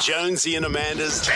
Jonesy 0.00 0.56
and 0.56 0.64
Amanda's 0.64 1.28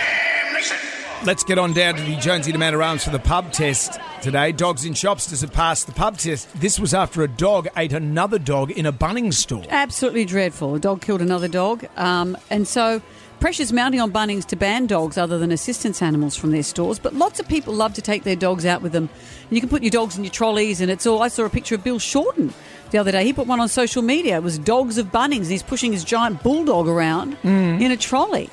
Let's 1.24 1.44
get 1.44 1.58
on 1.58 1.72
down 1.72 1.94
to 1.96 2.02
the 2.02 2.16
Jonesy 2.16 2.50
and 2.50 2.56
Amanda 2.56 2.82
Arms 2.82 3.04
for 3.04 3.10
the 3.10 3.18
pub 3.18 3.52
test 3.52 3.98
today. 4.20 4.52
Dogs 4.52 4.84
in 4.84 4.94
shops 4.94 5.28
does 5.28 5.42
it 5.42 5.52
pass 5.52 5.84
the 5.84 5.92
pub 5.92 6.18
test? 6.18 6.48
This 6.60 6.78
was 6.78 6.92
after 6.92 7.22
a 7.22 7.28
dog 7.28 7.68
ate 7.76 7.92
another 7.92 8.38
dog 8.38 8.70
in 8.70 8.84
a 8.86 8.92
Bunnings 8.92 9.34
store. 9.34 9.64
Absolutely 9.70 10.24
dreadful. 10.24 10.74
A 10.74 10.78
dog 10.78 11.00
killed 11.00 11.22
another 11.22 11.48
dog. 11.48 11.86
Um, 11.96 12.36
and 12.50 12.66
so 12.68 13.00
pressure's 13.44 13.74
mounting 13.74 14.00
on 14.00 14.10
Bunnings 14.10 14.46
to 14.46 14.56
ban 14.56 14.86
dogs 14.86 15.18
other 15.18 15.38
than 15.38 15.52
assistance 15.52 16.00
animals 16.00 16.34
from 16.34 16.50
their 16.50 16.62
stores. 16.62 16.98
But 16.98 17.12
lots 17.12 17.38
of 17.38 17.46
people 17.46 17.74
love 17.74 17.92
to 17.92 18.00
take 18.00 18.24
their 18.24 18.36
dogs 18.36 18.64
out 18.64 18.80
with 18.80 18.92
them. 18.92 19.10
And 19.42 19.52
you 19.52 19.60
can 19.60 19.68
put 19.68 19.82
your 19.82 19.90
dogs 19.90 20.16
in 20.16 20.24
your 20.24 20.30
trolleys, 20.30 20.80
and 20.80 20.90
it's 20.90 21.06
all. 21.06 21.22
I 21.22 21.28
saw 21.28 21.44
a 21.44 21.50
picture 21.50 21.74
of 21.74 21.84
Bill 21.84 21.98
Shorten 21.98 22.54
the 22.90 22.96
other 22.96 23.12
day. 23.12 23.22
He 23.22 23.34
put 23.34 23.46
one 23.46 23.60
on 23.60 23.68
social 23.68 24.00
media. 24.00 24.36
It 24.36 24.42
was 24.42 24.58
dogs 24.58 24.96
of 24.96 25.08
Bunnings, 25.12 25.42
and 25.42 25.50
he's 25.50 25.62
pushing 25.62 25.92
his 25.92 26.04
giant 26.04 26.42
bulldog 26.42 26.88
around 26.88 27.36
in 27.42 27.90
a 27.90 27.98
trolley. 27.98 28.48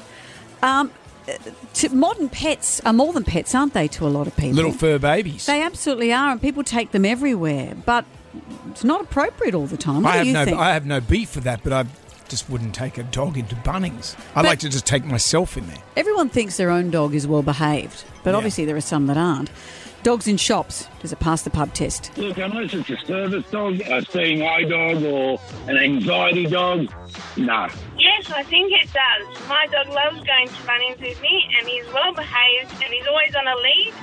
Um, 0.62 0.92
modern 1.94 2.28
pets 2.28 2.82
are 2.82 2.92
more 2.92 3.14
than 3.14 3.24
pets, 3.24 3.56
aren't 3.56 3.74
they, 3.74 3.88
to 3.88 4.06
a 4.06 4.10
lot 4.10 4.28
of 4.28 4.36
people? 4.36 4.58
Little 4.58 4.74
fur 4.74 5.00
babies. 5.00 5.46
They 5.46 5.62
absolutely 5.62 6.12
are, 6.12 6.34
and 6.34 6.42
people 6.42 6.66
take 6.66 6.92
them 6.92 7.06
everywhere. 7.06 7.78
But 7.86 8.04
it's 8.70 8.84
not 8.84 9.00
appropriate 9.00 9.56
all 9.56 9.68
the 9.68 9.78
time. 9.78 10.04
What 10.04 10.16
I 10.16 10.18
have 10.18 10.28
you 10.28 10.34
no, 10.34 10.44
think? 10.44 10.58
I 10.58 10.74
have 10.74 10.86
no 10.86 11.00
beef 11.00 11.30
for 11.30 11.40
that, 11.40 11.64
but 11.64 11.72
I 11.72 11.86
just 12.32 12.50
wouldn't 12.50 12.74
take 12.74 12.98
a 12.98 13.04
dog 13.04 13.38
into 13.38 13.56
Bunnings. 13.58 14.16
I 14.36 14.42
But- 14.42 14.46
like 14.46 14.60
to 14.60 14.70
just 14.70 14.88
take 14.88 15.06
myself 15.06 15.56
in 15.58 15.68
there. 15.68 15.78
Everyone 15.96 16.30
thinks 16.30 16.58
their 16.58 16.72
own 16.72 16.90
dog 16.90 17.14
is 17.14 17.28
well 17.28 17.44
behaved, 17.44 18.04
but 18.24 18.32
Yeah. 18.32 18.38
obviously 18.38 18.66
there 18.66 18.76
are 18.76 18.82
some 18.82 19.06
that 19.08 19.18
aren't. 19.18 19.52
Dogs 20.04 20.28
in 20.28 20.38
shops, 20.38 20.88
does 21.00 21.12
it 21.14 21.20
pass 21.20 21.44
the 21.44 21.52
pub 21.52 21.76
test? 21.76 22.10
Look, 22.18 22.40
unless 22.40 22.74
it's 22.74 22.90
a 22.90 22.98
service 23.06 23.46
dog, 23.52 23.80
a 23.82 24.04
seeing 24.12 24.42
eye 24.42 24.64
dog, 24.64 25.04
or 25.04 25.40
an 25.68 25.78
anxiety 25.78 26.48
dog, 26.48 26.88
no. 27.38 27.68
Yes, 28.00 28.32
I 28.36 28.42
think 28.42 28.72
it 28.74 28.90
does. 28.92 29.48
My 29.48 29.68
dog 29.72 29.90
loves 29.94 30.26
going 30.26 30.48
to 30.48 30.54
Bunnings 30.66 31.00
with 31.00 31.22
me, 31.22 31.46
and 31.60 31.68
he's 31.68 31.86
well 31.94 32.14
behaved, 32.14 32.72
and 32.84 32.92
he's 32.92 33.06
always 33.06 33.36
on 33.36 33.48
a 33.48 33.56
lead, 33.58 33.94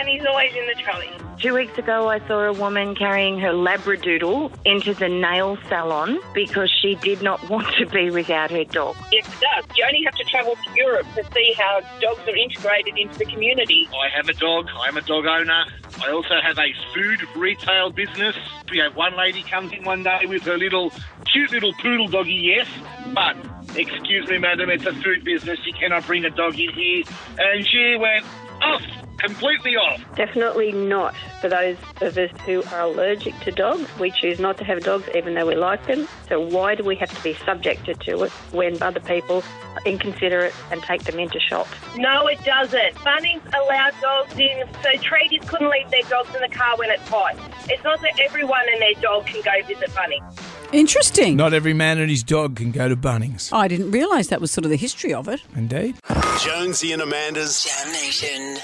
and 0.00 0.08
he's 0.08 0.24
always 0.24 0.52
in 0.54 0.66
the 0.66 0.82
trolley. 0.82 1.10
Two 1.44 1.52
weeks 1.52 1.76
ago, 1.76 2.08
I 2.08 2.26
saw 2.26 2.44
a 2.44 2.54
woman 2.54 2.94
carrying 2.94 3.38
her 3.40 3.50
Labradoodle 3.50 4.50
into 4.64 4.94
the 4.94 5.10
nail 5.10 5.58
salon 5.68 6.18
because 6.32 6.74
she 6.80 6.94
did 6.94 7.20
not 7.20 7.50
want 7.50 7.66
to 7.76 7.84
be 7.84 8.08
without 8.08 8.50
her 8.50 8.64
dog. 8.64 8.96
Yes, 9.12 9.28
it 9.28 9.40
does. 9.42 9.76
You 9.76 9.84
only 9.86 10.02
have 10.06 10.14
to 10.14 10.24
travel 10.24 10.56
to 10.56 10.70
Europe 10.74 11.06
to 11.16 11.22
see 11.34 11.54
how 11.58 11.82
dogs 12.00 12.26
are 12.26 12.34
integrated 12.34 12.96
into 12.96 13.18
the 13.18 13.26
community. 13.26 13.86
I 13.92 14.08
have 14.16 14.26
a 14.30 14.32
dog. 14.32 14.68
I'm 14.80 14.96
a 14.96 15.02
dog 15.02 15.26
owner. 15.26 15.66
I 16.02 16.12
also 16.12 16.40
have 16.42 16.58
a 16.58 16.72
food 16.94 17.20
retail 17.36 17.90
business. 17.90 18.36
We 18.70 18.78
have 18.78 18.96
one 18.96 19.14
lady 19.14 19.42
comes 19.42 19.70
in 19.74 19.84
one 19.84 20.02
day 20.02 20.24
with 20.26 20.44
her 20.44 20.56
little 20.56 20.92
cute 21.30 21.50
little 21.52 21.74
poodle 21.74 22.08
doggy, 22.08 22.54
yes, 22.56 22.68
but 23.12 23.36
excuse 23.76 24.28
me, 24.28 24.38
madam, 24.38 24.70
it's 24.70 24.86
a 24.86 24.92
food 24.92 25.24
business. 25.24 25.58
You 25.64 25.72
cannot 25.72 26.06
bring 26.06 26.24
a 26.24 26.30
dog 26.30 26.58
in 26.58 26.72
here. 26.72 27.04
And 27.38 27.66
she 27.66 27.96
went 27.98 28.24
off, 28.62 28.82
completely 29.18 29.76
off. 29.76 30.00
Definitely 30.16 30.72
not 30.72 31.14
for 31.40 31.48
those 31.48 31.76
of 32.00 32.16
us 32.16 32.30
who 32.46 32.62
are 32.72 32.82
allergic 32.82 33.38
to 33.40 33.50
dogs. 33.50 33.88
We 33.98 34.10
choose 34.10 34.38
not 34.38 34.58
to 34.58 34.64
have 34.64 34.82
dogs 34.82 35.08
even 35.14 35.34
though 35.34 35.46
we 35.46 35.56
like 35.56 35.86
them. 35.86 36.08
So 36.28 36.40
why 36.40 36.74
do 36.74 36.84
we 36.84 36.96
have 36.96 37.14
to 37.14 37.22
be 37.22 37.34
subjected 37.44 38.00
to 38.00 38.24
it 38.24 38.30
when 38.52 38.82
other 38.82 39.00
people 39.00 39.42
are 39.74 39.82
inconsiderate 39.84 40.54
and 40.70 40.82
take 40.82 41.04
them 41.04 41.18
into 41.18 41.40
shops? 41.40 41.72
No, 41.96 42.26
it 42.26 42.42
doesn't. 42.44 42.94
Bunnings 42.96 43.44
allow 43.54 43.90
dogs 44.00 44.38
in, 44.38 44.64
so 44.82 44.90
tradies 44.98 45.46
couldn't 45.46 45.70
leave 45.70 45.90
their 45.90 46.02
dogs 46.08 46.34
in 46.34 46.40
the 46.40 46.54
car 46.54 46.76
when 46.76 46.90
it's 46.90 47.08
hot. 47.08 47.36
It's 47.68 47.84
not 47.84 48.00
that 48.02 48.18
everyone 48.20 48.62
and 48.72 48.80
their 48.80 49.00
dog 49.02 49.26
can 49.26 49.42
go 49.42 49.66
visit 49.66 49.90
Bunnings. 49.90 50.53
Interesting. 50.74 51.36
Not 51.36 51.54
every 51.54 51.72
man 51.72 51.98
and 51.98 52.10
his 52.10 52.24
dog 52.24 52.56
can 52.56 52.72
go 52.72 52.88
to 52.88 52.96
Bunnings. 52.96 53.52
I 53.52 53.68
didn't 53.68 53.92
realise 53.92 54.26
that 54.26 54.40
was 54.40 54.50
sort 54.50 54.64
of 54.64 54.72
the 54.72 54.76
history 54.76 55.14
of 55.14 55.28
it. 55.28 55.40
Indeed. 55.54 55.94
Jonesy 56.40 56.90
and 56.90 57.00
Amanda's 57.00 57.62
Jam 57.62 57.92
Nation. 57.92 58.58